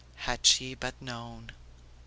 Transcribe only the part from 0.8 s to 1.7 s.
known!...